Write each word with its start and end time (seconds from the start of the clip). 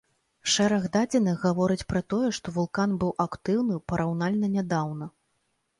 Шэраг 0.53 0.87
дадзеных 0.95 1.37
гавораць 1.43 1.87
пра 1.93 2.01
тое, 2.15 2.29
што 2.39 2.55
вулкан 2.57 2.97
быў 3.05 3.11
актыўны 3.27 3.79
параўнальна 3.93 4.53
нядаўна. 4.57 5.05